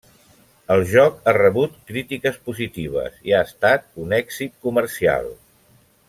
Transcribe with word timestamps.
El 0.75 0.85
joc 0.91 1.19
ha 1.25 1.33
rebut 1.37 1.75
crítiques 1.91 2.39
positives, 2.49 3.19
i 3.31 3.35
ha 3.37 3.45
estat 3.51 3.85
un 4.05 4.17
èxit 4.21 4.57
comercial. 4.69 5.29